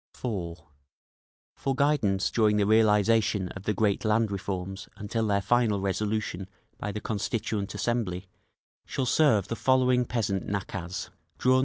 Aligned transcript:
(4.) 0.15 0.55
For 1.55 1.75
guidance 1.75 2.31
during 2.31 2.57
the 2.57 2.65
realisation 2.65 3.49
of 3.49 3.65
the 3.65 3.73
great 3.75 4.03
land 4.03 4.31
reforms 4.31 4.89
until 4.97 5.27
their 5.27 5.43
final 5.43 5.79
resolution 5.79 6.49
by 6.79 6.91
the 6.91 6.99
Constituent 6.99 7.75
Assembly, 7.75 8.25
shall 8.87 9.05
serve 9.05 9.47
the 9.47 9.55
following 9.55 10.05
peasant 10.05 10.47
nakaz 10.47 11.11
(See 11.39 11.49
App. 11.51 11.55